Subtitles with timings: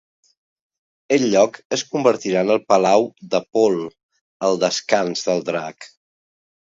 [1.17, 3.05] El lloc es convertirà en el palau
[3.35, 3.77] de Pol,
[4.49, 5.89] el Descans del Drac.